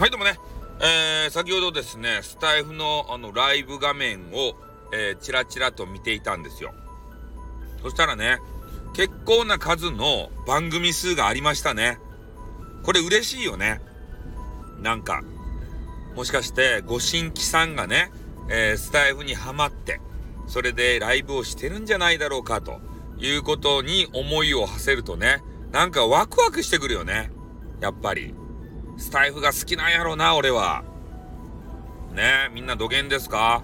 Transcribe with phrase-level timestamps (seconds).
[0.00, 0.38] はいどうもね、
[0.80, 4.54] えー、先ほどですねスタイフのあのライブ画面を、
[4.94, 6.72] えー、チラチラと見ていたんですよ。
[7.82, 8.38] そしたらね
[8.94, 11.98] 結構な数の番組数がありましたね。
[12.82, 13.82] これ嬉しいよね。
[14.80, 15.22] なんか
[16.16, 18.10] もしかしてご新規さんがね、
[18.48, 20.00] えー、スタイフにはまって
[20.46, 22.80] それでライブをしてるんじゃないだろうかと
[23.18, 27.30] いうことに思いを馳せるとねなんかワクワクしてくるよね。
[27.82, 28.34] やっぱり。
[29.00, 30.84] スタイフが好きなんやろうな、俺は。
[32.12, 33.62] ねみんな土下ですか？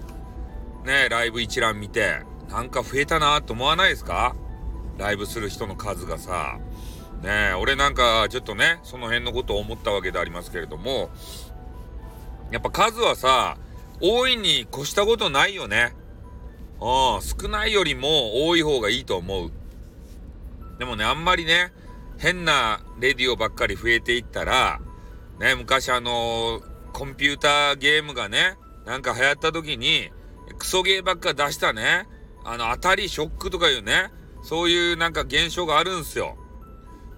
[0.83, 4.35] ねライブ一覧見て、なんか増えたなと思わないですか？
[4.97, 6.59] ライブする人の数がさ。
[7.21, 11.09] ね俺なんかちょっとね、その辺のことを思ったわけでありますけれども、
[12.51, 13.57] やっぱ数はさ、
[14.01, 15.93] 多いに越したことないよね。
[16.79, 19.51] うん、少ないよりも多い方がいいと思う。
[20.79, 21.73] でもね、あんまりね、
[22.17, 24.79] 変なレディオばっかり増えていったら、
[25.39, 30.09] ね、昔あのー、コンピューターゲームがね、なんか流行った時に、
[30.57, 32.07] クソゲーばっか出したね、
[32.43, 36.37] あの、当たりショックとかいうね、そういうなんか現象があるんすよ。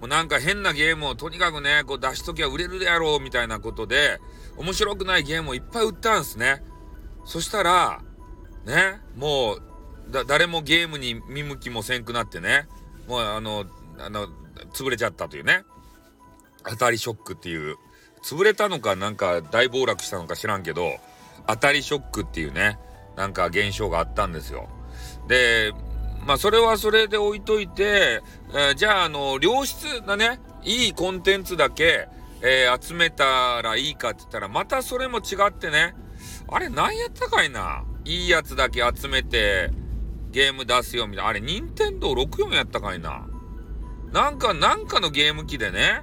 [0.00, 4.20] もうなんか変なゲームをとにかくね、こう出しときゃ売れるであろうみたいなことで、
[4.56, 6.62] 面白くないゲームをいっぱい売ったんすね。
[7.24, 8.02] そしたら、
[8.64, 9.62] ね、もう、
[10.26, 12.66] 誰もゲームに見向きもせんくなってね、
[13.06, 13.64] もうあの、
[13.98, 14.28] あの、
[14.72, 15.64] 潰れちゃったというね。
[16.64, 17.76] 当たりショックっていう
[18.22, 20.98] 潰れたのかなんか大暴落したのか知らんけど、
[21.46, 22.78] 当たりショックっていうね、
[23.16, 24.68] なんか現象があったんですよ。
[25.28, 25.72] で、
[26.26, 32.08] まあそれはそれで置いといて、えー、じゃああの、良質なね、いいコンテンツだけ、
[32.42, 35.94] えー、集めたらいいかって言ったら、またそれも違ってね、
[36.48, 39.70] あれ何やったかいないいやつだけ集めて、
[40.30, 41.28] ゲーム出すよみたいな。
[41.30, 43.26] あれ、任天堂64やったかいな
[44.12, 46.02] なんか、なんかのゲーム機でね、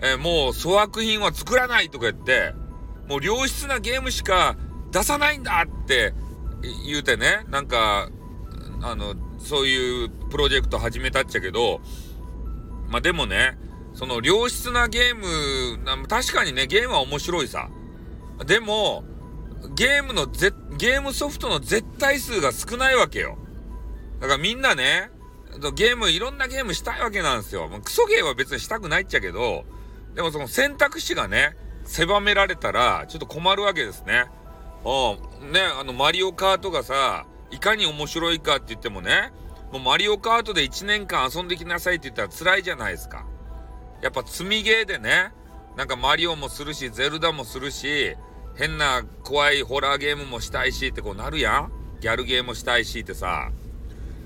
[0.00, 2.54] えー、もう粗悪品は作らないとか言って、
[3.08, 4.56] もう良質なゲームしか
[4.92, 6.14] 出さないんだって
[6.86, 8.08] 言うてね、なんか、
[8.82, 11.80] あの、そういうプロジェクト始めたっちゃけど、
[12.88, 13.58] まあでもね、
[13.94, 17.68] その良質なゲーム、確かにね、ゲームは面白いさ。
[18.46, 19.04] でも、
[19.74, 23.38] ゲームのぜ、ゲームソフトの絶対数が少ないわけよ。
[24.20, 25.10] だからみんなね、
[25.74, 27.68] ゲーム、いろんなゲームしたいわけなんですよ。
[27.82, 29.64] クソゲーは別にしたくないっちゃけど、
[30.18, 34.24] でもその選択肢がね、狭められたら、ちょっと困るわけですね。
[34.84, 35.52] うん。
[35.52, 39.32] ね、あの、マリオカートがさ、いかに面白いかって言ってもね、
[39.70, 43.26] もうマリオカートで1年間遊んできなさいって言ったら辛いじゃないですか。
[44.02, 45.30] やっぱ積みゲーでね、
[45.76, 48.16] なんかマリオもするし、ゼルダもするし、
[48.56, 53.52] 変な怖いホラーゲームもしたいしってこうなるやんギャルゲーもしたいしってさ。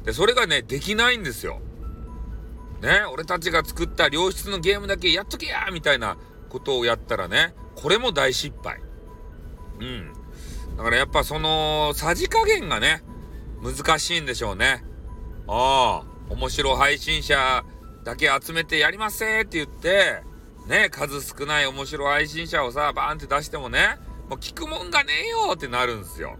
[0.06, 1.60] で、それがね、できないんですよ。
[2.82, 6.16] ね、俺たちが作った良質のゲームだけやっとけやみたいな
[6.48, 8.80] ことをやったらね、これも大失敗。
[9.80, 10.12] うん。
[10.76, 13.04] だからやっぱその、さじ加減がね、
[13.62, 14.84] 難しいんでしょうね。
[15.46, 17.64] ああ、面白配信者
[18.02, 20.22] だけ集めてやりませって言って、
[20.66, 26.36] ね、数少ない面白配信者をさ、バーンって出してもね、もう聞くもんがねえよってなるんですよ。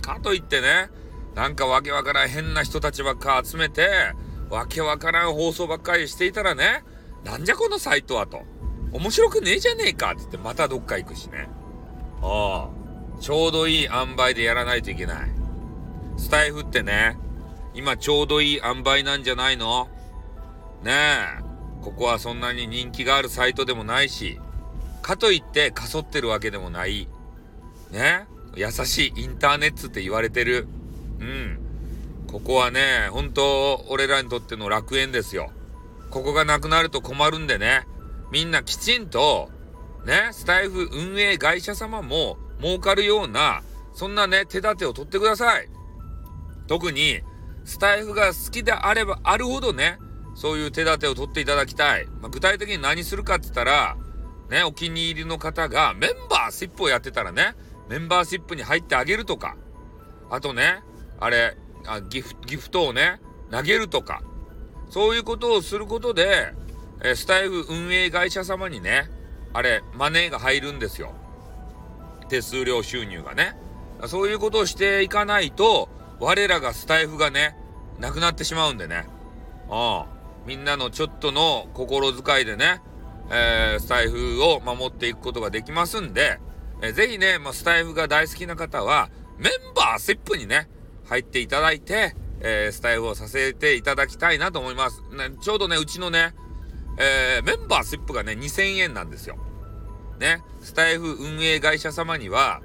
[0.00, 0.88] かといってね、
[1.34, 4.14] なんかわけわからん変な人たちばっか集めて、
[4.50, 6.84] わけわからん放送ばっかりしていたらね、
[7.24, 8.42] なんじゃこのサイトはと。
[8.92, 11.48] 面白くねえじゃねえかって言ってまたどっか行くしね。
[12.22, 13.20] ああ。
[13.20, 15.30] ちょうどいい塩梅でやらないといけない。
[16.16, 17.18] スタイフってね、
[17.74, 19.88] 今ちょうどいい塩梅なんじゃないの？
[20.82, 20.92] ね
[21.40, 21.42] え。
[21.82, 24.40] ここはそんなに人気があるサイトでもないし、
[25.02, 27.08] かといってかそってるわけでもない。
[27.90, 30.68] ね優しいインターネットって言われてる。
[31.20, 31.58] うん。
[32.36, 35.50] ここはね、本当俺らにとっての楽園ですよ。
[36.10, 37.86] ここがなくなると困るんでね、
[38.30, 39.48] みんなきちんと、
[40.04, 43.62] ね、スタイフ運営会社様も儲かるような、
[43.94, 45.70] そんなね、手立てを取ってください。
[46.66, 47.22] 特に、
[47.64, 49.98] スタイフが好きであればあるほどね、
[50.34, 52.04] そういう手立てを取っていただきたい。
[52.20, 53.96] まあ、具体的に何するかって言ったら、
[54.50, 57.54] ね、お気に入りの方がメンバーシップをやってたらね、
[57.88, 59.56] メンバーシップに入ってあげるとか、
[60.28, 60.82] あとね、
[61.18, 61.56] あれ、
[61.86, 64.22] あギフギフトをね、投げるとか、
[64.90, 66.52] そういうことをすることで、
[67.02, 69.10] えスタイフ運営会社様にね、
[69.52, 71.14] あれ、マネーが入るんですよ。
[72.28, 73.56] 手数料収入がね。
[74.06, 75.88] そういうことをしていかないと、
[76.20, 77.56] 我らがスタイフがね、
[77.98, 79.06] なくなってしまうんでね。
[79.70, 80.16] ああ
[80.46, 82.80] みんなのちょっとの心遣いでね、
[83.30, 86.38] えー、スタイフを守っていくことができますんで、
[86.82, 90.68] えー、ぜひね、まあ、スタイフが大好きな方は、メンバーシップにね、
[91.08, 95.02] 入っていただいて、えー、スタイフをさせていただきたいなと思います。
[95.12, 96.34] ね、ちょうどね、うちのね、
[96.98, 99.36] えー、メンバーシップがね、2000円なんですよ。
[100.18, 102.62] ね、スタイフ運営会社様には、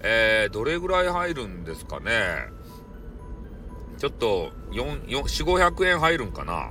[0.00, 2.12] えー、どれぐらい入るんですかね。
[3.98, 6.70] ちょっと、4、4、4、500円入るんかな。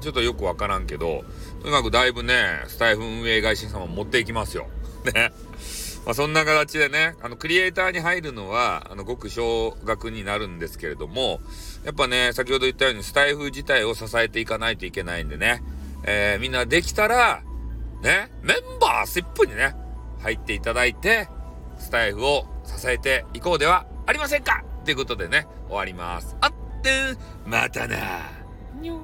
[0.00, 1.24] ちょっとよくわからんけど、
[1.62, 4.66] とにかくだいぶね、スタイフ運営会社様持っていきますよ。
[5.14, 5.32] ね。
[6.04, 11.40] まあ、そんな形でね、あの、クリエイターに入るのは、あの、ごく少額になるんですけれども、
[11.84, 15.62] やっぱね、先ほど言ったように、スタイフ自体を支えていかないといけないんでね、
[16.04, 17.42] えー、みんなできたら、
[18.02, 19.74] ね、メンバーシップにね、
[20.20, 21.28] 入っていただいて、
[21.78, 26.36] スタイフを支えていこうではありませんかということでね、終わります。
[26.40, 26.52] あっ
[26.82, 27.16] て
[27.46, 27.96] またな
[28.80, 29.00] にょ